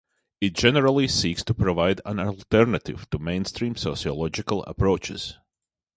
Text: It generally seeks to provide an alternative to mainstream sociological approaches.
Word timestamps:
It 0.41 0.53
generally 0.53 1.07
seeks 1.07 1.43
to 1.43 1.53
provide 1.53 2.01
an 2.07 2.17
alternative 2.19 3.07
to 3.11 3.19
mainstream 3.19 3.75
sociological 3.75 4.63
approaches. 4.63 5.37